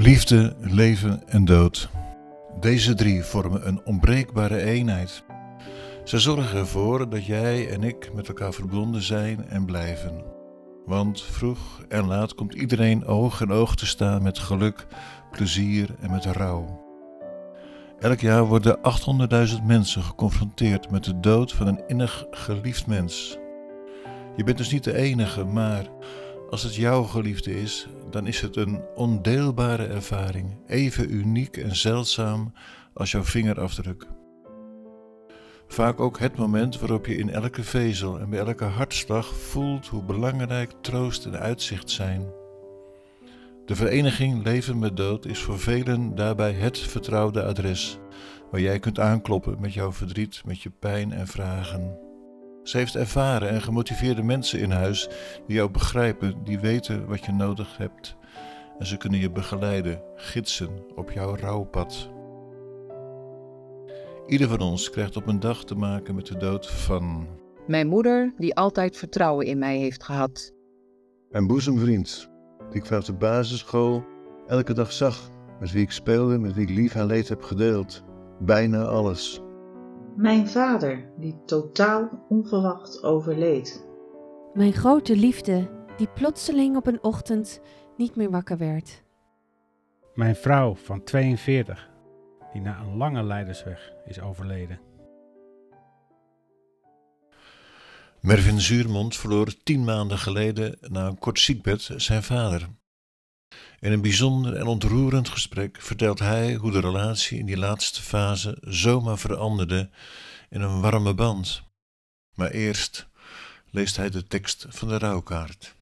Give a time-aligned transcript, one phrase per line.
[0.00, 1.88] Liefde, leven en dood.
[2.60, 5.22] Deze drie vormen een onbreekbare eenheid.
[6.04, 10.24] Ze zorgen ervoor dat jij en ik met elkaar verbonden zijn en blijven.
[10.86, 14.86] Want vroeg en laat komt iedereen oog in oog te staan met geluk,
[15.30, 16.80] plezier en met rouw.
[17.98, 18.78] Elk jaar worden
[19.58, 23.38] 800.000 mensen geconfronteerd met de dood van een innig geliefd mens.
[24.36, 25.84] Je bent dus niet de enige, maar
[26.50, 32.52] als het jouw geliefde is, dan is het een ondeelbare ervaring, even uniek en zeldzaam
[32.94, 34.06] als jouw vingerafdruk.
[35.66, 40.02] Vaak ook het moment waarop je in elke vezel en bij elke hartslag voelt hoe
[40.02, 42.26] belangrijk troost en uitzicht zijn.
[43.64, 47.98] De vereniging Leven met Dood is voor velen daarbij het vertrouwde adres,
[48.50, 52.07] waar jij kunt aankloppen met jouw verdriet, met je pijn en vragen.
[52.68, 55.08] Ze heeft ervaren en gemotiveerde mensen in huis
[55.46, 58.16] die jou begrijpen, die weten wat je nodig hebt.
[58.78, 62.10] En ze kunnen je begeleiden, gidsen op jouw rouwpad.
[64.26, 67.26] Ieder van ons krijgt op een dag te maken met de dood van.
[67.66, 70.52] Mijn moeder, die altijd vertrouwen in mij heeft gehad.
[71.30, 72.28] Mijn boezemvriend,
[72.70, 74.04] die ik vanaf de basisschool
[74.46, 75.30] elke dag zag,
[75.60, 78.04] met wie ik speelde, met wie ik lief en leed heb gedeeld.
[78.38, 79.40] Bijna alles.
[80.18, 83.86] Mijn vader, die totaal onverwacht overleed.
[84.54, 87.60] Mijn grote liefde, die plotseling op een ochtend
[87.96, 89.02] niet meer wakker werd.
[90.14, 91.90] Mijn vrouw van 42,
[92.52, 94.80] die na een lange leidersweg is overleden.
[98.20, 102.68] Mervin Zuurmond verloor tien maanden geleden na een kort ziekbed zijn vader.
[103.80, 108.58] In een bijzonder en ontroerend gesprek vertelt hij hoe de relatie in die laatste fase
[108.60, 109.90] zomaar veranderde
[110.48, 111.62] in een warme band.
[112.34, 113.06] Maar eerst
[113.70, 115.76] leest hij de tekst van de rouwkaart.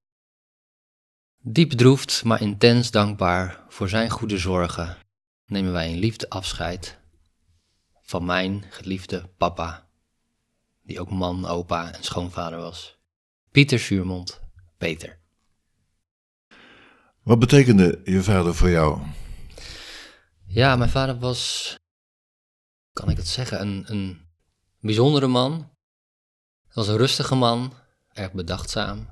[1.41, 4.97] Diep bedroefd, maar intens dankbaar voor zijn goede zorgen,
[5.45, 6.99] nemen wij in liefde afscheid
[8.01, 9.87] van mijn geliefde papa,
[10.81, 12.97] die ook man, opa en schoonvader was.
[13.51, 14.39] Pieter Vuurmond,
[14.77, 15.19] Peter.
[17.27, 18.99] Wat betekende je vader voor jou?
[20.45, 21.75] Ja, mijn vader was,
[22.93, 24.21] kan ik het zeggen, een, een
[24.79, 25.51] bijzondere man.
[25.51, 27.73] Hij was een rustige man,
[28.13, 29.09] erg bedachtzaam.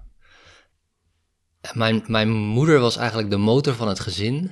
[1.61, 4.51] En mijn, mijn moeder was eigenlijk de motor van het gezin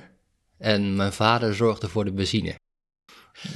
[0.58, 2.58] en mijn vader zorgde voor de benzine.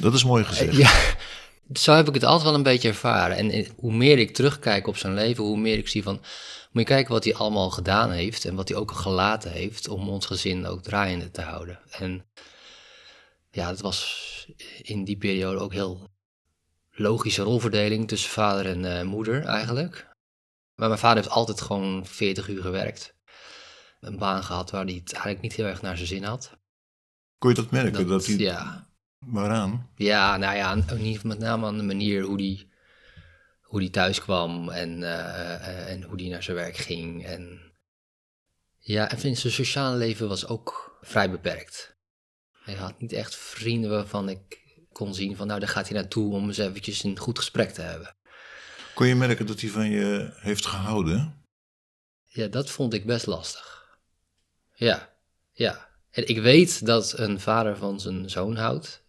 [0.01, 0.77] Dat is mooi gezegd.
[0.77, 0.93] Ja,
[1.85, 3.37] zo heb ik het altijd wel een beetje ervaren.
[3.37, 6.21] En hoe meer ik terugkijk op zijn leven, hoe meer ik zie van...
[6.71, 9.89] Moet je kijken wat hij allemaal gedaan heeft en wat hij ook gelaten heeft...
[9.89, 11.81] om ons gezin ook draaiende te houden.
[11.91, 12.25] En
[13.51, 14.27] ja, het was
[14.83, 16.11] in die periode ook heel
[16.91, 20.09] logische rolverdeling tussen vader en uh, moeder eigenlijk.
[20.75, 23.15] Maar mijn vader heeft altijd gewoon 40 uur gewerkt.
[24.00, 26.56] Een baan gehad waar hij het eigenlijk niet heel erg naar zijn zin had.
[27.39, 27.93] Kon je dat merken?
[27.93, 28.37] Dat, dat hij...
[28.37, 28.87] Ja.
[29.19, 29.91] Waaraan?
[29.95, 30.75] Ja, nou ja,
[31.23, 32.69] met name aan de manier hoe hij
[33.69, 37.27] hoe die thuis kwam en, uh, en hoe hij naar zijn werk ging.
[37.27, 37.73] En
[38.79, 41.97] ja, en zijn sociale leven was ook vrij beperkt.
[42.53, 46.34] Hij had niet echt vrienden waarvan ik kon zien van nou, daar gaat hij naartoe
[46.34, 48.17] om eens eventjes een goed gesprek te hebben.
[48.95, 51.45] Kon je merken dat hij van je heeft gehouden?
[52.25, 53.99] Ja, dat vond ik best lastig.
[54.75, 55.15] Ja,
[55.53, 55.89] ja.
[56.11, 59.05] En ik weet dat een vader van zijn zoon houdt,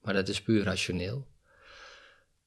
[0.00, 1.31] maar dat is puur rationeel.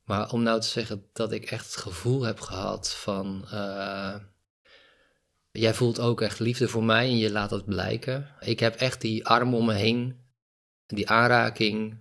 [0.05, 3.47] Maar om nou te zeggen dat ik echt het gevoel heb gehad van.
[3.53, 4.16] Uh,
[5.51, 8.35] jij voelt ook echt liefde voor mij en je laat dat blijken.
[8.39, 10.19] Ik heb echt die arm om me heen,
[10.88, 11.97] die aanraking,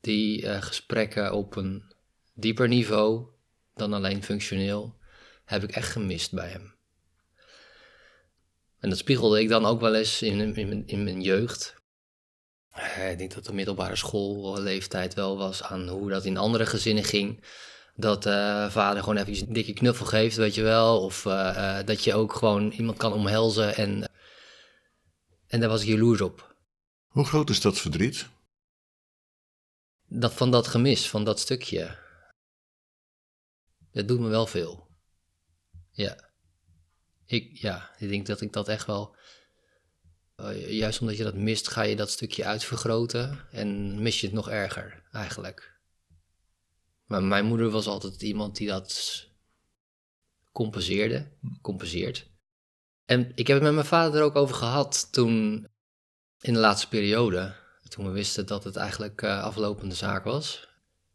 [0.00, 1.92] die uh, gesprekken op een
[2.34, 3.26] dieper niveau
[3.74, 4.96] dan alleen functioneel,
[5.44, 6.74] heb ik echt gemist bij hem.
[8.78, 11.77] En dat spiegelde ik dan ook wel eens in, in mijn jeugd.
[12.78, 17.04] Eh, ik denk dat de middelbare schoolleeftijd wel was aan hoe dat in andere gezinnen
[17.04, 17.44] ging.
[17.94, 21.02] Dat uh, vader gewoon even een dikke knuffel geeft, weet je wel.
[21.02, 23.74] Of uh, dat je ook gewoon iemand kan omhelzen.
[23.76, 24.10] En,
[25.46, 26.56] en daar was ik jaloers op.
[27.08, 28.28] Hoe groot is dat verdriet?
[30.06, 31.96] Dat van dat gemis, van dat stukje.
[33.92, 34.86] Dat doet me wel veel.
[35.90, 36.30] Ja.
[37.26, 39.16] Ik, ja, ik denk dat ik dat echt wel
[40.40, 44.34] uh, juist omdat je dat mist, ga je dat stukje uitvergroten en mis je het
[44.34, 45.76] nog erger eigenlijk.
[47.04, 49.26] Maar mijn moeder was altijd iemand die dat
[50.52, 51.28] compenseerde,
[51.62, 52.30] compenseert.
[53.04, 55.66] En ik heb het met mijn vader er ook over gehad toen,
[56.40, 57.54] in de laatste periode,
[57.88, 60.68] toen we wisten dat het eigenlijk uh, aflopende zaak was,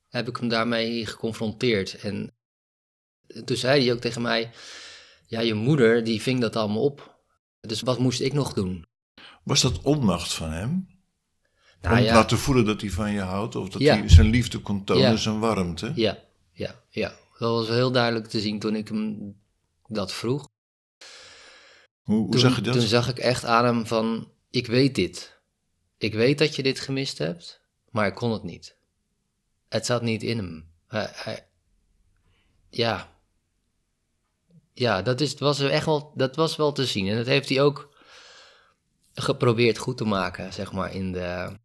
[0.07, 1.95] heb ik hem daarmee geconfronteerd.
[1.95, 2.33] En
[3.45, 4.51] toen zei hij ook tegen mij,
[5.27, 7.21] ja, je moeder die ving dat allemaal op.
[7.59, 8.85] Dus wat moest ik nog doen?
[9.43, 10.87] Was dat onmacht van hem?
[11.81, 12.13] Nou Om te ja.
[12.13, 13.55] laten voelen dat hij van je houdt?
[13.55, 13.97] Of dat Ja.
[13.97, 15.15] hij zijn liefde kon tonen, Ja.
[15.15, 15.91] zijn warmte?
[15.95, 16.17] Ja,
[16.51, 17.09] ja, ja.
[17.39, 19.35] Dat was heel duidelijk te zien toen ik hem
[19.87, 20.49] dat vroeg.
[22.01, 22.73] Hoe, hoe Toen, zag je dat?
[22.73, 25.39] toen zag ik echt aan hem van, ik weet dit.
[25.97, 27.61] Ik weet dat je dit gemist hebt,
[27.91, 28.75] maar ik kon het niet.
[29.69, 30.67] Het zat niet in hem.
[30.87, 31.47] Hij, hij-
[32.69, 33.11] ja.
[34.73, 37.07] Ja, dat, is, was echt wel, dat was wel te zien.
[37.07, 37.92] En dat heeft hij ook
[39.13, 41.59] geprobeerd goed te maken, zeg maar, in de,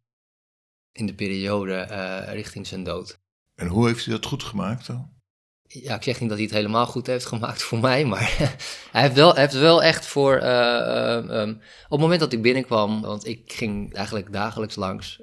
[0.91, 3.19] in de periode eh, richting zijn dood.
[3.55, 5.17] En hoe heeft hij dat goed gemaakt dan?
[5.63, 8.37] Ja, ik zeg niet dat hij het helemaal goed heeft gemaakt voor mij, maar
[8.91, 10.35] hij heeft wel, hij heeft wel echt voor.
[10.37, 11.49] eh, eh, ehm,
[11.83, 15.21] op het moment dat ik binnenkwam, want ik ging eigenlijk dagelijks langs,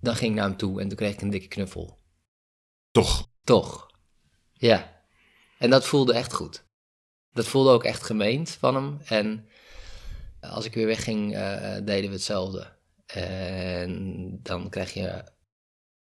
[0.00, 1.98] dan ging ik naar hem toe en toen kreeg ik een dikke knuffel.
[2.90, 3.28] Toch?
[3.44, 3.90] Toch?
[4.52, 5.02] Ja.
[5.58, 6.64] En dat voelde echt goed.
[7.32, 8.98] Dat voelde ook echt gemeend van hem.
[9.04, 9.48] En
[10.48, 12.76] als ik weer wegging, eh, deden we hetzelfde.
[13.06, 15.24] En dan krijg je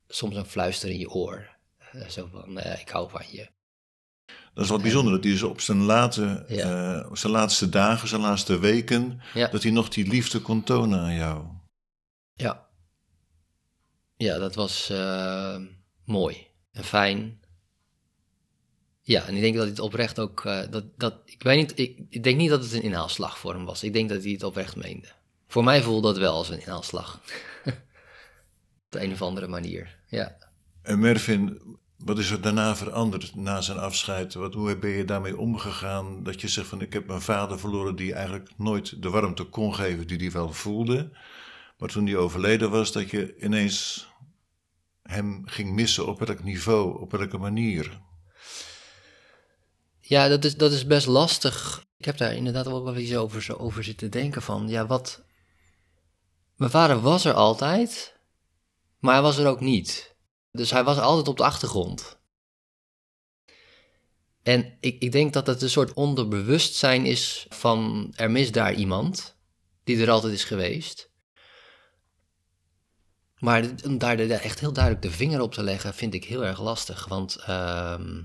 [0.09, 1.57] soms een fluister in je oor.
[1.93, 3.53] Eh, zo van, eh, ik hou van je.
[4.55, 7.01] Dat is wel bijzonder dat hij dus op zijn, late, Ja.
[7.03, 9.49] eh, op zijn laatste dagen, zijn laatste weken, Ja.
[9.49, 11.47] dat hij nog die liefde kon tonen aan jou.
[12.35, 12.67] Ja.
[14.17, 15.57] Ja, dat was eh,
[16.05, 17.41] mooi en fijn.
[19.07, 20.45] Ja, en ik denk dat hij het oprecht ook.
[20.45, 23.65] eh, dat, dat, ik, weet niet, ik, denk niet dat het een inhaalslag voor hem
[23.65, 23.83] was.
[23.83, 25.09] Ik denk dat hij het oprecht meende.
[25.47, 27.15] Voor mij voelde dat wel als een inhaalslag.
[28.85, 29.99] Op de een of andere manier.
[30.09, 30.37] Ja.
[30.83, 31.61] En Mervin,
[31.97, 34.35] wat is er daarna veranderd na zijn afscheid?
[34.35, 36.23] Wat, hoe ben je daarmee omgegaan?
[36.23, 39.75] Dat je zegt van ik heb mijn vader verloren die eigenlijk nooit de warmte kon
[39.75, 41.11] geven die hij wel voelde.
[41.79, 44.09] Maar toen hij overleden was, dat je ineens
[45.03, 46.07] hem ging missen.
[46.07, 48.01] Op welk niveau, op welke manier?
[50.07, 51.85] Ja, dat is, dat is best lastig.
[51.97, 55.23] Ik heb daar inderdaad wel iets over, zo over zitten denken van, ja, wat...
[56.57, 58.17] Mijn vader was er altijd,
[58.99, 60.17] maar hij was er ook niet.
[60.51, 62.19] Dus hij was altijd op de achtergrond.
[64.43, 69.37] En ik, ik denk dat het een soort onderbewustzijn is van, er mist daar iemand,
[69.85, 71.11] die er altijd is geweest.
[73.39, 76.61] Maar om daar echt heel duidelijk de vinger op te leggen, vind ik heel erg
[76.61, 77.07] lastig.
[77.07, 78.23] Want ehm,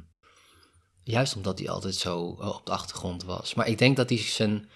[1.09, 3.53] Juist omdat hij altijd zo eh, op de achtergrond was.
[3.53, 4.69] Maar ik denk dat hij zijn,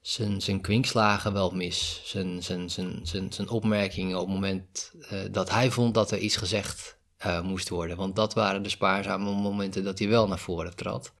[0.00, 2.00] zijn, zijn kwinkslagen wel mis.
[2.04, 6.18] Zijn, zijn, zijn, zijn, zijn opmerkingen op het moment eh, dat hij vond dat er
[6.18, 7.96] iets gezegd eh, moest worden.
[7.96, 11.12] Want dat waren de spaarzame momenten dat hij wel naar voren trad.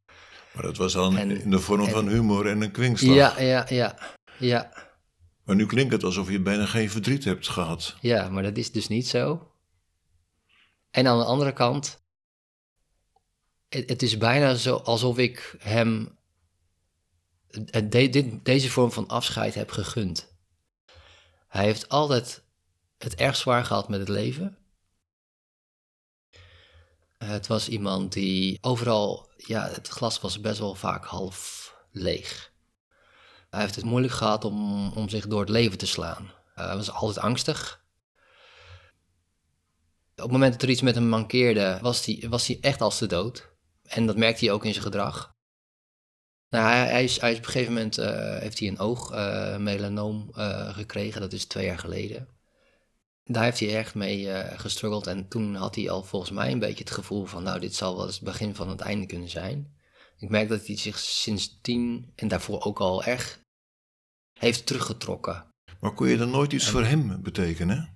[0.52, 3.14] Maar dat was dan En- in de vorm en- van humor en een kwinkslag.
[3.14, 3.98] Ja, ja, ja,
[4.38, 4.72] ja.
[5.44, 7.96] Maar nu klinkt het alsof je bijna geen verdriet hebt gehad.
[8.00, 9.50] Ja, maar dat is dus niet zo.
[10.90, 12.01] En aan de andere kant,
[13.72, 16.18] het, is bijna zo alsof ik hem
[18.42, 20.34] deze vorm van afscheid heb gegund.
[21.48, 22.42] Hij heeft altijd
[22.98, 24.58] het erg zwaar gehad met het leven.
[27.18, 32.52] Het was iemand die overal, ja, het glas was best wel vaak half leeg.
[33.50, 36.30] Hij heeft het moeilijk gehad om, om zich door het leven te slaan.
[36.54, 37.84] Hij was altijd angstig.
[40.12, 42.98] Op het moment dat er iets met hem mankeerde, was hij, was hij echt als
[42.98, 43.51] de dood.
[43.88, 45.34] En dat merkte hij ook in zijn gedrag.
[46.48, 50.30] Nou, hij, hij is, hij is op een gegeven moment eh, heeft hij een oogmelanoom
[50.34, 51.20] eh gekregen.
[51.20, 52.28] Dat is twee jaar geleden.
[53.24, 55.06] Daar heeft hij erg mee eh gestruggeld.
[55.06, 57.42] En toen had hij al volgens mij een beetje het gevoel van...
[57.42, 59.76] nou, dit zal wel eens het begin van het einde kunnen zijn.
[60.18, 63.40] Ik merk dat hij zich sindsdien en daarvoor ook al erg
[64.38, 65.46] heeft teruggetrokken.
[65.80, 67.94] Maar kon je dan nooit iets voor hem betekenen?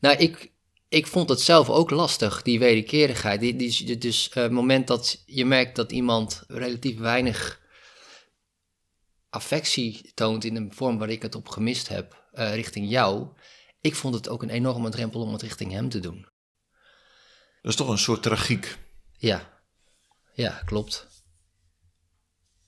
[0.00, 0.52] Nou, ik,
[0.92, 3.40] ik vond het zelf ook lastig, die wederkerigheid.
[3.40, 7.60] Die, die, dus eh, het moment dat je merkt dat iemand relatief weinig
[9.30, 13.28] affectie toont in een vorm waar ik het op gemist heb, eh, richting jou.
[13.80, 16.28] Ik vond het ook een enorme drempel om het richting hem te doen.
[17.62, 18.78] Dat is toch een soort tragiek.
[19.18, 19.62] Ja,
[20.34, 21.06] ja, klopt.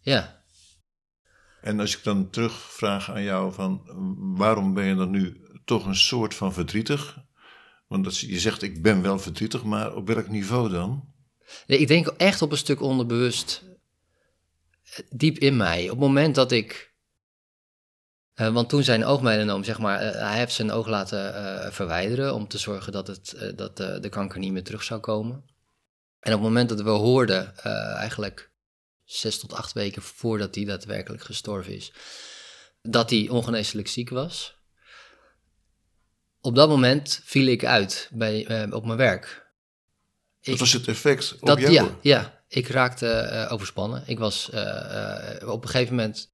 [0.00, 0.44] Ja.
[1.60, 3.82] En als ik dan terugvraag aan jou van
[4.36, 7.23] waarom ben je dan nu toch een soort van verdrietig?
[7.86, 11.12] Want dat, je zegt ik ben wel verdrietig, maar op welk niveau dan?
[11.66, 13.62] Nee, ik denk echt op een stuk onderbewust,
[14.84, 15.82] eh, diep in mij.
[15.84, 16.92] Op het moment dat ik.
[18.34, 22.48] eh, want toen zijn oogmelanoom, zeg maar, eh, hij heeft zijn oog laten verwijderen om
[22.48, 25.36] te zorgen dat, het, dat de kanker niet meer terug zou komen.
[26.20, 27.56] En op het moment dat we hoorden,
[27.96, 28.50] eigenlijk
[29.04, 31.92] zes tot acht weken voordat hij daadwerkelijk gestorven is,
[32.82, 34.56] dat hij ongeneeslijk ziek was.
[36.44, 39.46] Op dat moment viel ik uit bij, eh, op mijn werk.
[40.40, 41.72] Dat Ik- was het effect op dat, jou?
[41.72, 44.02] ja, ja, ik raakte eh, overspannen.
[44.06, 46.32] Ik was eh, op een gegeven moment,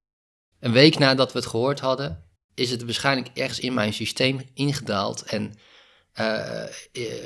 [0.59, 5.23] een week nadat we het gehoord hadden, is het waarschijnlijk ergens in mijn systeem ingedaald
[5.23, 5.53] en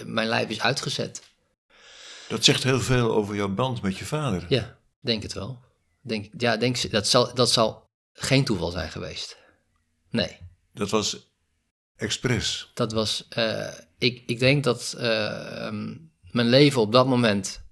[0.05, 1.21] mijn lijf is uitgezet.
[2.27, 4.45] Dat zegt heel veel over jouw band met je vader.
[4.49, 5.59] Ja, denk het wel.
[6.01, 9.37] Denk, ja, denk, dat, zal, dat zal geen toeval zijn geweest.
[10.09, 10.37] Nee,
[10.73, 11.17] Dat was
[11.95, 12.71] expres.
[12.73, 13.25] dat was.
[13.29, 15.95] eh, ik, ik denk dat eh, ehm,
[16.31, 17.63] mijn leven op dat moment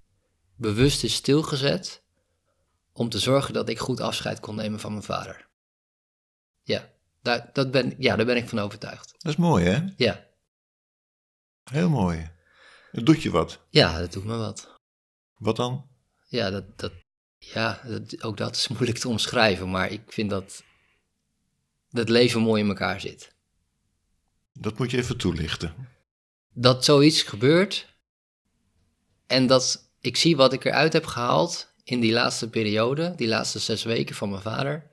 [0.56, 2.02] bewust is stilgezet.
[2.92, 5.48] om te zorgen dat ik goed afscheid kon nemen van mijn vader.
[6.62, 6.90] Ja,
[7.22, 9.14] daar, dat ben, ja, daar ben ik van overtuigd.
[9.18, 9.84] Dat is mooi, hè?
[9.96, 10.26] Ja,
[11.64, 12.30] Heel mooi.
[12.90, 13.60] Het doet je wat.
[13.70, 14.80] ja dat doet me wat.
[15.34, 15.88] Wat dan?
[16.28, 16.92] Ja, dat, dat,
[17.38, 20.62] ja dat, ook dat is moeilijk te omschrijven, maar ik vind dat
[21.90, 23.33] dat leven mooi in elkaar zit.
[24.60, 25.74] Dat moet je even toelichten.
[26.52, 27.86] Dat zoiets gebeurt
[29.26, 33.58] en dat ik zie wat ik eruit heb gehaald in die laatste periode, die laatste
[33.58, 34.90] zes weken van mijn vader,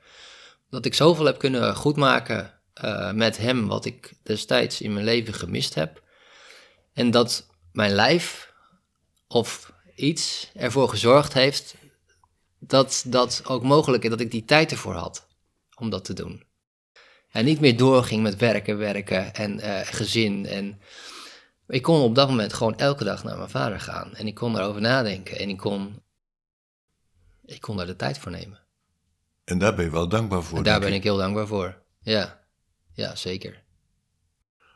[0.70, 5.34] dat ik zoveel heb kunnen goedmaken eh, met hem wat ik destijds in mijn leven
[5.34, 6.04] gemist heb.
[6.94, 8.54] En dat mijn lijf
[9.28, 11.76] of iets ervoor gezorgd heeft
[12.60, 15.28] dat dat ook mogelijk is, dat ik die tijd ervoor had
[15.76, 16.44] om dat te doen.
[17.32, 20.46] En niet meer doorging met werken, werken en eh, gezin.
[20.46, 20.82] En
[21.68, 24.16] ik kon op dat moment gewoon elke dag naar mijn vader gaan.
[24.16, 26.02] En ik kon erover nadenken en ik kon,
[27.46, 28.60] ik kon daar de tijd voor nemen.
[29.44, 30.58] En daar ben je wel dankbaar voor.
[30.58, 31.82] en daar ben ik heel dankbaar voor.
[32.02, 32.44] Ja,
[32.94, 33.64] ja zeker.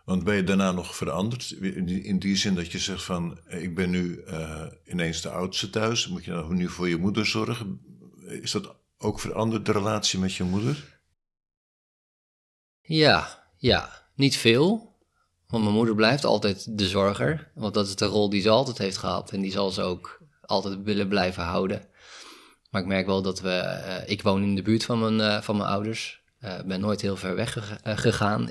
[0.05, 1.51] Want ben je daarna nog veranderd?
[1.51, 5.29] In die, in die zin dat je zegt van, ik ben nu eh, ineens de
[5.29, 6.07] oudste thuis.
[6.07, 7.81] Moet je dan nu voor je moeder zorgen?
[8.25, 10.94] Is dat ook veranderd, de relatie met je moeder?
[12.85, 14.93] Ja, ja, niet veel.
[15.47, 17.51] Want mijn moeder blijft altijd de zorger.
[17.55, 19.31] Want dat is de rol die ze altijd heeft gehad.
[19.31, 21.87] En die zal ze ook altijd willen blijven houden.
[22.69, 23.49] Maar ik merk wel dat we...
[23.49, 26.23] eh, ik woon in de buurt van mijn, eh, van mijn ouders.
[26.39, 28.49] Eh, ben nooit heel ver weg gega- gegaan.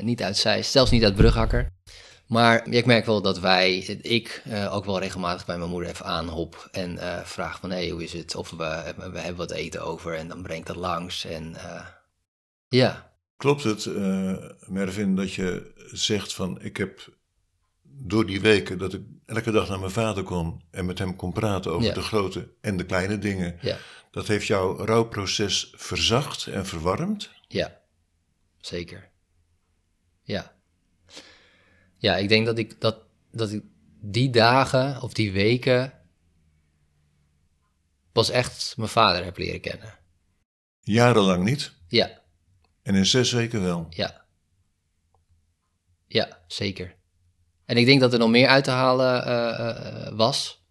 [0.00, 1.72] Niet uit Zeist, zelfs niet uit Brughakker.
[2.26, 6.68] Maar ik merk wel dat wij, ik ook wel regelmatig bij mijn moeder even aanhop.
[6.72, 8.34] En vraag van, hé, hey, hoe is het?
[8.34, 10.14] Of we, we hebben wat eten over.
[10.14, 11.24] En dan breng ik dat langs.
[11.24, 11.56] En
[12.68, 17.14] ja, Klopt het, eh, Mervin, dat je zegt van, ik heb
[17.82, 21.32] door die weken dat ik elke dag naar mijn vader kon en met hem kon
[21.32, 21.94] praten over Ja.
[21.94, 23.78] de grote en de kleine dingen, ja.
[24.10, 27.30] dat heeft jouw rouwproces verzacht en verwarmd?
[27.48, 27.80] Ja,
[28.58, 29.10] zeker.
[30.22, 30.54] Ja.
[31.96, 32.98] Ja, ik denk dat ik, dat,
[33.32, 33.62] dat ik
[34.00, 35.92] die dagen of die weken
[38.12, 39.98] pas echt mijn vader heb leren kennen.
[40.80, 42.22] Jarenlang niet Ja,
[42.86, 43.86] en in zes weken wel.
[43.90, 44.24] ja.
[46.06, 46.94] Ja, zeker.
[47.64, 50.64] En ik denk dat er nog meer uit te halen eh, eh, was.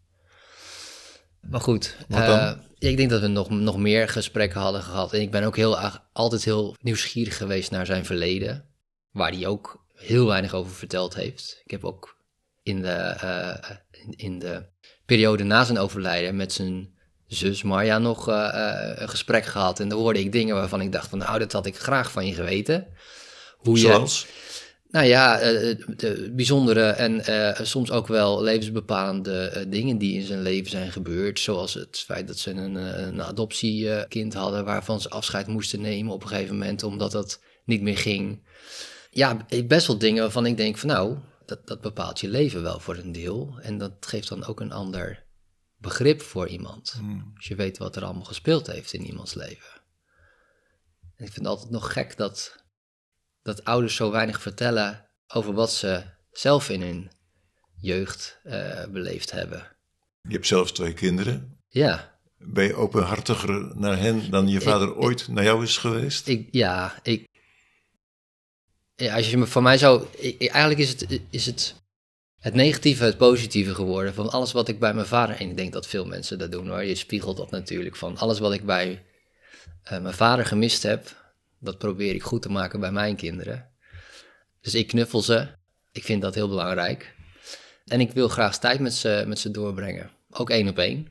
[1.41, 5.13] Maar goed, eh, ik denk dat we nog, nog meer gesprekken hadden gehad.
[5.13, 5.77] En ik ben ook heel,
[6.13, 8.65] altijd heel nieuwsgierig geweest naar zijn verleden.
[9.11, 11.61] Waar hij ook heel weinig over verteld heeft.
[11.63, 12.17] Ik heb ook
[12.63, 14.65] in de, eh, in, in de
[15.05, 16.94] periode na zijn overlijden met zijn
[17.27, 19.79] zus Marja nog eh, eh, een gesprek gehad.
[19.79, 22.25] En daar hoorde ik dingen waarvan ik dacht van nou, dat had ik graag van
[22.25, 22.87] je geweten.
[23.57, 24.27] Hoe je, Zoals?
[24.89, 27.23] nou ja, eh, de bijzondere en
[27.65, 31.39] soms ook wel levensbepalende dingen die in zijn leven zijn gebeurd.
[31.39, 32.75] Zoals het feit dat ze een,
[33.07, 37.81] een adoptiekind hadden waarvan ze afscheid moesten nemen op een gegeven moment omdat dat niet
[37.81, 38.43] meer ging.
[39.11, 42.79] Ja, best wel dingen waarvan ik denk van nou, dat, dat bepaalt je leven wel
[42.79, 43.55] voor een deel.
[43.61, 45.24] En dat geeft dan ook een ander
[45.77, 46.91] begrip voor iemand.
[46.91, 47.31] Hmm.
[47.35, 49.69] Als je weet wat er allemaal gespeeld heeft in iemands leven.
[51.15, 52.63] En ik vind het altijd nog gek dat,
[53.41, 57.11] dat ouders zo weinig vertellen over wat ze zelf in hun
[57.75, 59.75] jeugd eh, beleefd hebben.
[60.21, 61.59] Je hebt zelf twee kinderen.
[61.67, 66.27] Ja, Ben je openhartiger naar hen dan je vader ik- ooit naar jou is geweest?
[66.27, 67.27] ik, ja, ik.
[68.95, 70.05] Ja, als je me van mij zou.
[70.17, 71.75] ik- eigenlijk is het, is het
[72.45, 74.13] het negatieve het positieve geworden.
[74.13, 75.35] Van alles wat ik bij mijn vader.
[75.39, 76.83] En ik denk dat veel mensen dat doen hoor.
[76.83, 77.95] Je spiegelt dat natuurlijk.
[77.95, 79.03] Van alles wat ik bij
[79.83, 81.15] eh, mijn vader gemist heb.
[81.59, 83.69] Dat probeer ik goed te maken bij mijn kinderen.
[84.61, 85.47] Dus ik knuffel ze.
[85.91, 87.15] Ik vind dat heel belangrijk.
[87.85, 90.11] En ik wil graag tijd met ze, met ze doorbrengen.
[90.29, 91.07] Ook één op één.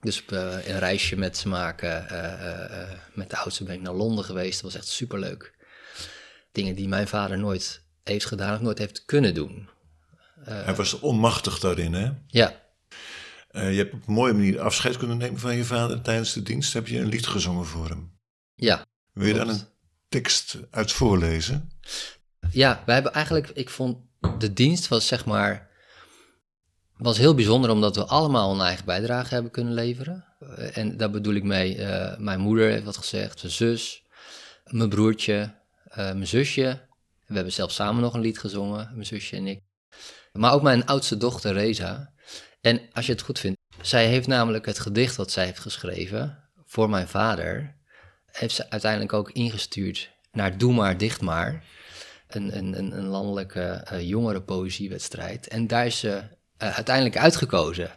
[0.00, 2.08] Dus eh, een reisje met ze maken.
[2.08, 4.62] eh, met de oudste ben ik naar Londen geweest.
[4.62, 5.54] Dat was echt superleuk.
[6.52, 9.74] Dingen die mijn vader nooit heeft gedaan of nooit heeft kunnen doen.
[10.40, 12.10] Hij was onmachtig daarin, hè?
[12.26, 12.64] Ja,
[13.48, 16.02] Eh, je hebt op een mooie manier afscheid kunnen nemen van je vader.
[16.02, 18.12] Tijdens de dienst heb je een lied gezongen voor hem.
[18.54, 18.84] ja.
[19.12, 19.60] Wil je daar een
[20.08, 21.70] tekst uit voorlezen?
[22.50, 23.98] Ja, wij hebben eigenlijk, ik vond
[24.38, 25.70] de dienst was zeg maar,
[26.96, 30.24] was heel bijzonder omdat we allemaal een eigen bijdrage hebben kunnen leveren.
[30.40, 34.02] Eh, En daar bedoel ik mee, eh, mijn moeder heeft wat gezegd, mijn zus,
[34.64, 36.86] mijn broertje, eh, mijn zusje.
[37.26, 39.60] We hebben zelfs samen nog een lied gezongen, mijn zusje en ik.
[40.36, 42.12] Maar ook mijn oudste dochter Reza.
[42.60, 46.38] En als je het goed vindt, zij heeft namelijk het gedicht dat zij heeft geschreven
[46.66, 47.76] voor mijn vader,
[48.26, 51.64] heeft ze uiteindelijk ook ingestuurd naar Doe maar, dicht maar.
[52.26, 55.48] Een, een, een, landelijke uh, jongerenpoëziewedstrijd.
[55.48, 57.90] En daar is ze uh, uiteindelijk uitgekozen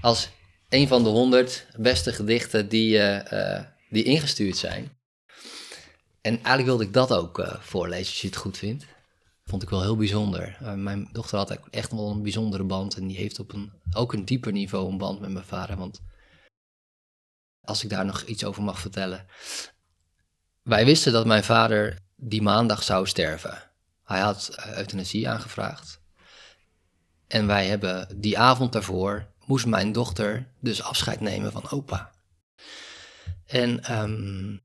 [0.00, 0.28] als
[0.68, 4.98] een van de honderd beste gedichten die, uh, die ingestuurd zijn.
[6.20, 8.84] En eigenlijk wilde ik dat ook voorlezen, als je het goed vindt.
[9.50, 10.58] Vond ik wel heel bijzonder.
[10.76, 12.96] mijn dochter had echt wel een bijzondere band.
[12.96, 15.76] En die heeft op een, ook een dieper niveau een band met mijn vader.
[15.76, 16.00] Want
[17.60, 19.26] als ik daar nog iets over mag vertellen.
[20.62, 23.70] Wij wisten dat mijn vader die maandag zou sterven.
[24.04, 26.00] Hij had euthanasie aangevraagd.
[27.26, 32.12] En wij hebben die avond daarvoor, moest mijn dochter dus afscheid nemen van opa.
[33.46, 34.62] En um,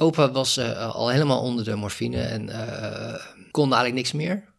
[0.00, 4.54] opa was uh, al helemaal onder de morfine en uh, kon eigenlijk niks meer.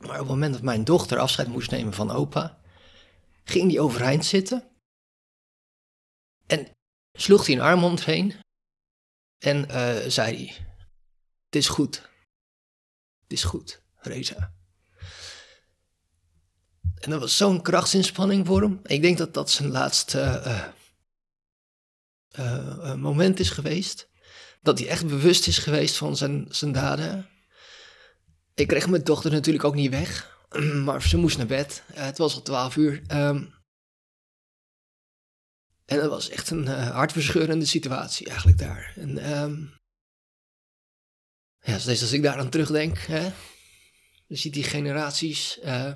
[0.00, 2.58] Maar op het moment dat mijn dochter afscheid moest nemen van opa,
[3.44, 4.70] ging die overeind zitten.
[6.46, 6.68] En
[7.12, 8.34] sloeg hij een arm om heen
[9.38, 10.66] en uh, zei hij:
[11.44, 11.96] Het is goed.
[13.22, 14.54] Het is goed, Reza.
[16.94, 18.80] En dat was zo'n krachtsinspanning voor hem.
[18.82, 20.72] Ik denk dat dat zijn laatste
[22.96, 24.08] moment is geweest.
[24.66, 27.28] Dat hij echt bewust is geweest van zijn, zijn daden.
[28.54, 30.38] Ik kreeg mijn dochter natuurlijk ook niet weg.
[30.84, 31.82] Maar ze moest naar bed.
[31.92, 33.02] het was al twaalf uur.
[33.12, 33.54] Um,
[35.84, 38.92] en dat was echt een uh, hartverscheurende situatie eigenlijk daar.
[38.96, 39.74] En um,
[41.60, 43.32] ja, steeds als ik daar aan terugdenk, hè,
[44.26, 45.92] je ziet die generaties, uh,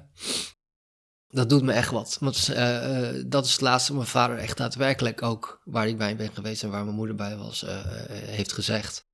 [1.31, 2.17] dat doet me echt wat.
[2.21, 6.33] Want uh, dat is het laatste mijn vader echt daadwerkelijk ook, waar ik bij ben
[6.35, 7.65] geweest en waar mijn moeder bij was,
[8.11, 9.07] heeft gezegd.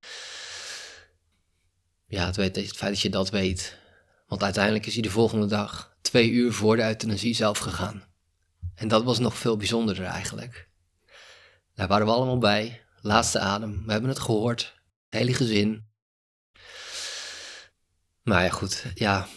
[2.07, 3.77] Ja, het, weet, feit dat je dat weet.
[4.27, 8.03] Want uiteindelijk is hij de volgende dag, twee uur voor de euthanasie zelf gegaan.
[8.75, 10.69] En dat was nog veel bijzonderder eigenlijk.
[11.73, 12.81] Daar waren we allemaal bij.
[13.01, 13.85] Laatste adem.
[13.85, 14.75] We hebben het gehoord.
[15.09, 15.87] Hele gezin.
[18.23, 18.85] Maar ja, goed.
[18.93, 19.27] Ja.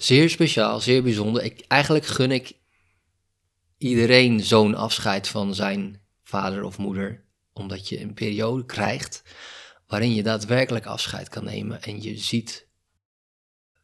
[0.00, 1.42] Zeer speciaal, zeer bijzonder.
[1.42, 2.52] Ik, eigenlijk gun ik
[3.78, 7.24] iedereen zo'n afscheid van zijn vader of moeder.
[7.52, 9.22] Omdat je een periode krijgt
[9.86, 11.82] waarin je daadwerkelijk afscheid kan nemen.
[11.82, 12.68] En je ziet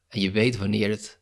[0.08, 1.20] en je weet wanneer het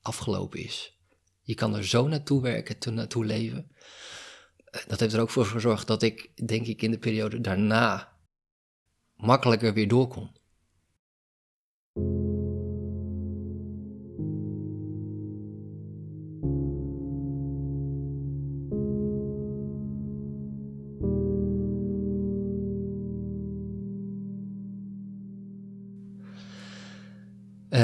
[0.00, 0.98] afgelopen is.
[1.42, 3.70] Je kan er zo naartoe werken, naartoe leven
[4.86, 8.16] dat heeft er ook voor gezorgd dat ik, denk ik, in de periode daarna
[9.16, 10.30] makkelijker weer door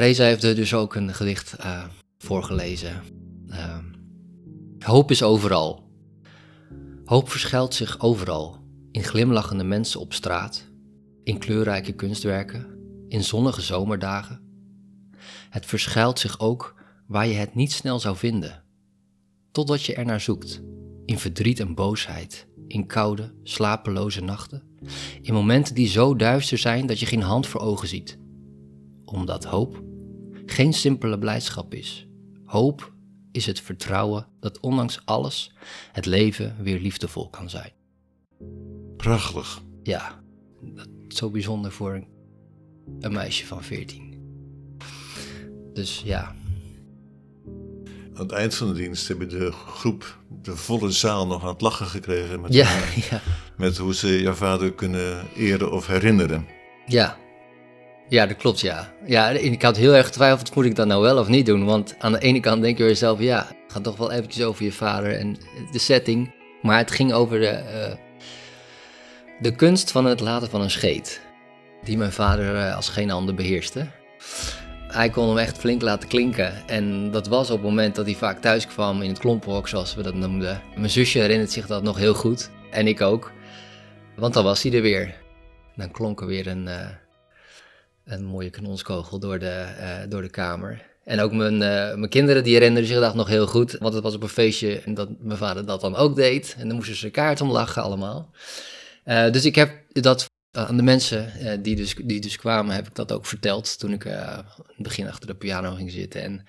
[0.02, 1.84] Reza heeft er dus ook een gedicht uh,
[2.18, 3.02] voorgelezen.
[3.48, 3.78] Uh,
[4.78, 5.90] hoop is overal.
[7.04, 8.56] Hoop verschuilt zich overal,
[8.90, 10.70] in glimlachende mensen op straat,
[11.24, 12.66] in kleurrijke kunstwerken,
[13.08, 14.40] in zonnige zomerdagen.
[15.50, 16.74] Het verschuilt zich ook
[17.06, 18.62] waar je het niet snel zou vinden,
[19.52, 20.62] totdat je er naar zoekt,
[21.04, 24.62] in verdriet en boosheid, in koude, slapeloze nachten,
[25.20, 28.18] in momenten die zo duister zijn dat je geen hand voor ogen ziet.
[29.04, 29.90] Omdat hoop
[30.52, 32.06] geen simpele blijdschap is.
[32.44, 32.92] Hoop
[33.32, 35.52] is het vertrouwen dat ondanks alles
[35.92, 37.72] het leven weer liefdevol kan zijn.
[38.96, 39.62] Prachtig.
[39.82, 40.22] Ja,
[40.60, 42.04] dat is zo bijzonder voor
[43.00, 44.20] een meisje van 14.
[45.72, 46.34] Dus ja.
[48.14, 51.60] Aan het eind van de dienst hebben de groep de volle zaal nog aan het
[51.60, 52.40] lachen gekregen.
[52.40, 52.78] Met, ja,
[53.10, 53.20] ja.
[53.56, 56.46] met hoe ze jouw vader kunnen eren of herinneren.
[56.86, 57.18] Ja,
[58.12, 58.92] ja, dat klopt, ja.
[59.06, 61.64] Ja, ik had heel erg getwijfeld, moet ik dat nou wel of niet doen?
[61.64, 64.72] Want aan de ene kant denk je jezelf, ja, gaat toch wel eventjes over je
[64.72, 65.36] vader en
[65.72, 66.34] de setting.
[66.62, 67.94] Maar het ging over de, uh,
[69.40, 71.20] de kunst van het laten van een scheet.
[71.84, 73.86] Die mijn vader uh, als geen ander beheerste.
[74.88, 76.68] Hij kon hem echt flink laten klinken.
[76.68, 79.94] En dat was op het moment dat hij vaak thuis kwam in het klompenhok, zoals
[79.94, 80.62] we dat noemden.
[80.76, 82.50] Mijn zusje herinnert zich dat nog heel goed.
[82.70, 83.32] En ik ook.
[84.16, 85.14] Want dan was hij er weer.
[85.76, 86.66] Dan klonk er weer een...
[86.66, 87.01] Uh,
[88.04, 90.90] een mooie kanonskogel door de, uh, door de kamer.
[91.04, 93.76] En ook mijn, uh, mijn kinderen die herinnerden zich dat nog heel goed.
[93.78, 96.54] Want het was op een feestje en dat mijn vader dat dan ook deed.
[96.58, 98.30] En dan moesten ze kaart om lachen allemaal.
[99.04, 102.94] Uh, dus ik heb dat aan de mensen die, dus, die dus kwamen, heb ik
[102.94, 103.78] dat ook verteld.
[103.78, 106.22] Toen ik in het begin achter de piano ging zitten.
[106.22, 106.46] En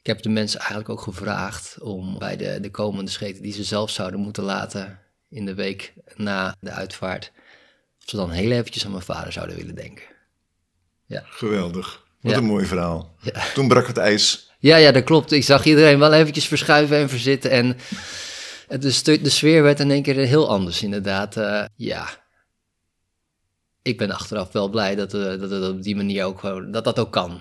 [0.00, 3.64] ik heb de mensen eigenlijk ook gevraagd om bij de, de komende scheten die ze
[3.64, 7.32] zelf zouden moeten laten in de week na de uitvaart
[7.98, 10.04] ze dan heel eventjes aan mijn vader zouden willen denken.
[11.10, 12.06] Geweldig.
[12.20, 12.38] Wat Ja.
[12.38, 13.14] een mooi verhaal.
[13.20, 13.52] Ja.
[13.54, 14.50] Toen brak het ijs.
[14.58, 15.32] Ja, ja, dat klopt.
[15.32, 17.50] Ik zag iedereen wel eventjes verschuiven en verzitten.
[17.50, 17.76] En
[18.80, 21.36] de, de sfeer werd in één keer heel anders, inderdaad.
[21.36, 22.08] Eh, ja.
[23.82, 26.84] Ik ben achteraf wel blij dat, eh, dat het op die manier ook gewoon, dat
[26.84, 27.40] dat ook kan.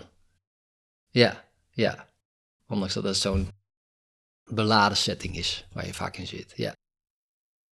[1.09, 2.07] Ja, ja.
[2.67, 3.49] Ondanks dat het zo'n
[4.45, 6.53] beladen setting is waar je vaak in zit.
[6.55, 6.75] Ja,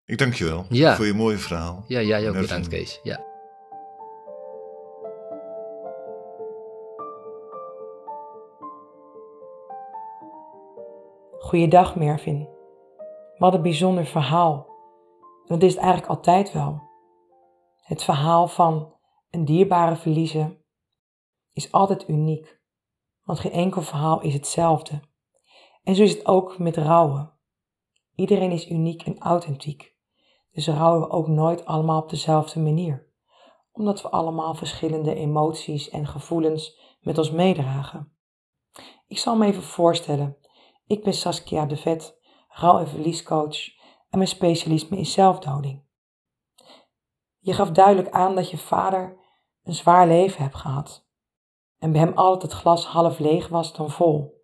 [0.06, 0.96] Ik dank je wel Ja.
[0.96, 1.86] voor je mooie verhaal.
[1.88, 3.00] ja jij ook bedankt, Kees.
[3.04, 3.20] Ja.
[11.46, 12.50] Goeiedag, Mervin.
[13.38, 14.68] Wat een bijzonder verhaal.
[15.46, 16.82] Dat is het eigenlijk altijd wel.
[17.82, 18.94] Het verhaal van
[19.30, 20.64] een dierbare verliezen
[21.54, 22.62] is altijd uniek,
[23.24, 25.00] want geen enkel verhaal is hetzelfde.
[25.84, 27.34] En zo is het ook met rouwen.
[28.16, 29.96] Iedereen is uniek en authentiek,
[30.52, 33.12] dus rouwen we ook nooit allemaal op dezelfde manier,
[33.72, 38.18] omdat we allemaal verschillende emoties en gevoelens met ons meedragen.
[39.08, 40.44] Ik zal me even voorstellen.
[40.88, 43.68] Ik ben Saskia de Vet, rouw- en verliescoach
[44.10, 45.84] en mijn specialisme is zelfdoding.
[47.40, 49.20] Je gaf duidelijk aan dat je vader
[49.64, 51.08] een zwaar leven hebt gehad
[51.78, 54.44] en bij hem altijd het glas half leeg was dan vol.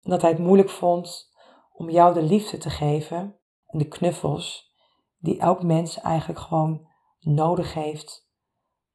[0.00, 1.32] Dat hij het moeilijk vond
[1.72, 4.74] om jou de liefde te geven en de knuffels
[5.18, 6.88] die elk mens eigenlijk gewoon
[7.20, 8.28] nodig heeft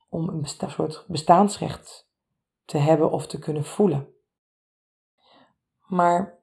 [0.10, 2.10] om een soort bestaansrecht
[2.66, 4.15] te hebben of te kunnen voelen.
[5.88, 6.40] Maar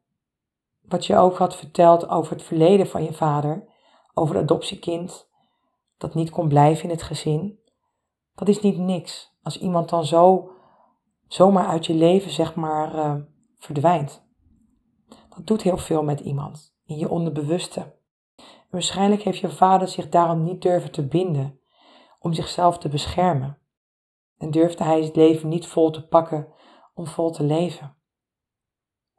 [0.82, 3.68] wat je ook had verteld over het verleden van je vader,
[4.14, 5.30] over het adoptiekind
[5.96, 7.58] dat niet kon blijven in het gezin,
[8.34, 9.36] dat is niet niks.
[9.42, 10.50] Als iemand dan zo
[11.26, 13.14] zomaar uit je leven, zeg maar, eh,
[13.58, 14.26] verdwijnt.
[15.08, 17.94] Dat doet heel veel met iemand, in je onderbewuste.
[18.70, 21.60] Waarschijnlijk heeft je vader zich daarom niet durven te binden,
[22.18, 23.58] om zichzelf te beschermen.
[24.38, 26.48] En durfde hij het leven niet vol te pakken
[26.94, 27.96] om vol te leven.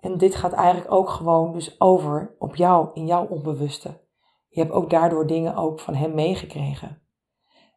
[0.04, 4.02] En dit gaat eigenlijk ook gewoon dus over op jou, in jouw onbewuste.
[4.48, 7.02] Je hebt ook daardoor dingen ook van hem meegekregen.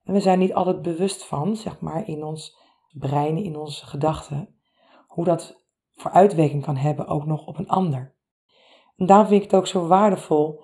[0.04, 2.58] En we zijn niet altijd bewust van, zeg maar, in ons
[2.98, 4.58] brein, in onze gedachten,
[5.06, 8.14] hoe dat voor uitwerking kan hebben ook nog op een ander.
[8.96, 10.62] En daarom vind ik het ook zo waardevol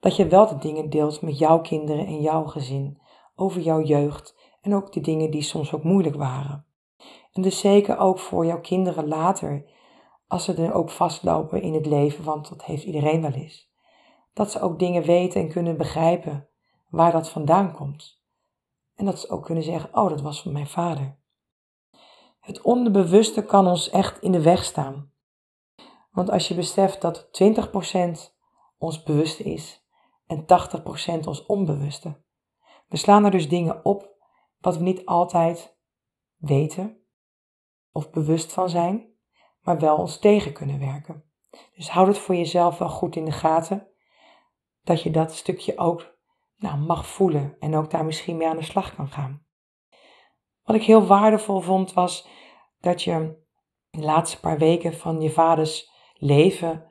[0.00, 3.00] dat je wel de dingen deelt met jouw kinderen en jouw gezin,
[3.34, 6.66] over jouw jeugd en ook de dingen die soms ook moeilijk waren.
[7.32, 9.70] En dus zeker ook voor jouw kinderen later,
[10.32, 13.72] als ze er ook vastlopen in het leven, want dat heeft iedereen wel eens.
[14.32, 16.48] Dat ze ook dingen weten en kunnen begrijpen
[16.88, 18.22] waar dat vandaan komt.
[18.94, 21.18] En dat ze ook kunnen zeggen, oh, dat was van mijn vader.
[22.40, 25.12] Het onderbewuste kan ons echt in de weg staan.
[26.10, 28.34] Want als je beseft dat 20%
[28.78, 29.86] ons bewuste is
[30.26, 30.44] en
[31.22, 32.22] 80% ons onbewuste.
[32.88, 34.16] We slaan er dus dingen op
[34.58, 35.76] wat we niet altijd
[36.36, 36.96] weten
[37.90, 39.11] of bewust van zijn,
[39.62, 41.24] maar wel ons tegen kunnen werken.
[41.74, 43.88] Dus houd het voor jezelf wel goed in de gaten,
[44.84, 46.16] dat je dat stukje ook
[46.56, 49.46] nou, mag voelen en ook daar misschien mee aan de slag kan gaan.
[50.62, 52.28] Wat ik heel waardevol vond was
[52.80, 53.40] dat je
[53.90, 56.86] de laatste paar weken van je vaders leven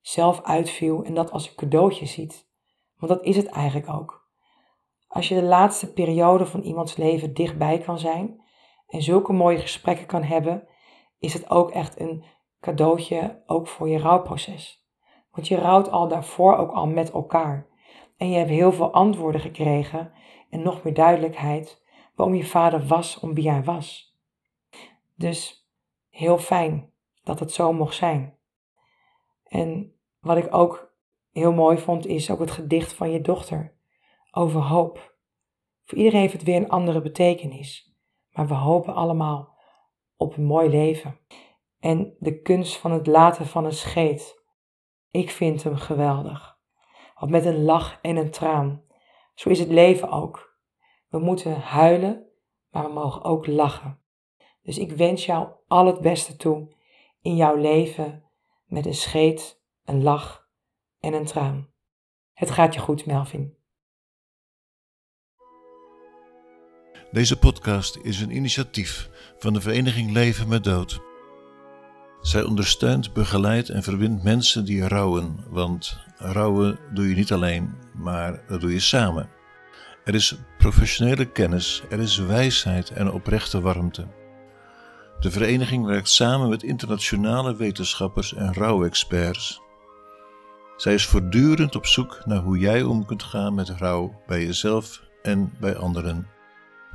[0.00, 2.48] zelf uitviel en dat als een cadeautje ziet.
[2.96, 4.24] Want dat is het eigenlijk ook.
[5.06, 8.42] Als je de laatste periode van iemands leven dichtbij kan zijn
[8.86, 10.68] en zulke mooie gesprekken kan hebben,
[11.18, 12.24] is het ook echt een
[12.60, 14.86] cadeautje ook voor je rouwproces.
[15.30, 17.66] Want je rouwt al daarvoor ook al met elkaar.
[18.16, 20.12] En je hebt heel veel antwoorden gekregen
[20.50, 21.82] en nog meer duidelijkheid
[22.14, 24.16] waarom je vader was om wie hij was.
[25.14, 25.68] Dus
[26.10, 28.36] heel fijn dat het zo mocht zijn.
[29.44, 30.94] En wat ik ook
[31.32, 33.74] heel mooi vond, is ook het gedicht van je dochter
[34.30, 35.14] over hoop.
[35.84, 37.94] Voor iedereen heeft het weer een andere betekenis,
[38.32, 39.55] maar we hopen allemaal
[40.16, 41.18] op een mooi leven.
[41.78, 44.44] En de kunst van het laten van een scheet,
[45.10, 46.58] ik vind hem geweldig.
[47.18, 48.82] Want met een lach en een traan,
[49.34, 50.58] zo is het leven ook.
[51.08, 52.26] We moeten huilen,
[52.70, 54.00] maar we mogen ook lachen.
[54.62, 56.74] Dus ik wens jou al het beste toe
[57.20, 58.24] in jouw leven
[58.64, 60.48] met een scheet, een lach
[61.00, 61.70] en een traan.
[62.32, 63.55] Het gaat je goed, Melvin.
[67.16, 71.00] Deze podcast is een initiatief van de Vereniging Leven met Dood.
[72.20, 78.42] Zij ondersteunt, begeleidt en verbindt mensen die rouwen, want rouwen doe je niet alleen, maar
[78.46, 79.28] dat doe je samen.
[80.04, 84.06] Er is professionele kennis, er is wijsheid en oprechte warmte.
[85.20, 89.60] De vereniging werkt samen met internationale wetenschappers en rouwexperts.
[90.76, 95.02] Zij is voortdurend op zoek naar hoe jij om kunt gaan met rouw bij jezelf
[95.22, 96.34] en bij anderen.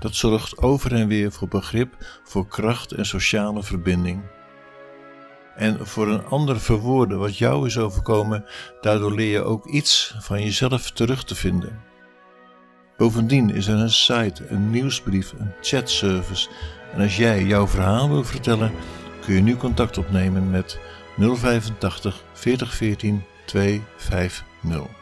[0.01, 4.21] Dat zorgt over en weer voor begrip, voor kracht en sociale verbinding.
[5.55, 8.45] En voor een ander verwoorden wat jou is overkomen,
[8.81, 11.79] daardoor leer je ook iets van jezelf terug te vinden.
[12.97, 16.49] Bovendien is er een site, een nieuwsbrief, een chatservice.
[16.93, 18.71] En als jij jouw verhaal wil vertellen,
[19.21, 20.79] kun je nu contact opnemen met
[21.17, 25.00] 085 4014 250.